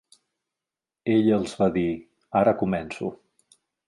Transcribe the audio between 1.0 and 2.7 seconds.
Ell els va dir: «Ara